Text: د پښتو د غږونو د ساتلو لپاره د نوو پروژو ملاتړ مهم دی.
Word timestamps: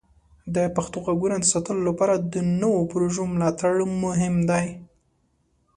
د 0.55 0.57
پښتو 0.75 0.99
د 1.03 1.03
غږونو 1.05 1.37
د 1.41 1.45
ساتلو 1.53 1.81
لپاره 1.89 2.15
د 2.33 2.35
نوو 2.61 2.79
پروژو 2.91 3.23
ملاتړ 3.33 3.73
مهم 4.03 4.35
دی. 4.49 4.65